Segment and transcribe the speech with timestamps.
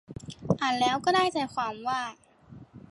[0.61, 1.99] อ่านแล้วก็ได้ใจความว่า